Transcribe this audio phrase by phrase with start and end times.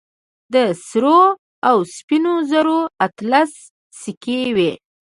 [0.53, 0.55] د
[0.87, 1.21] سرو
[1.69, 3.51] او سپينو زرو اتلس
[4.01, 4.71] سيکې وې.